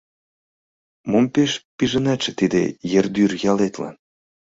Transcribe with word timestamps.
Мом 1.09 1.25
пеш 1.33 1.51
пижынатше 1.77 2.31
тиде 2.39 2.63
Ердӱр 2.99 3.31
ялетлан? 3.51 3.95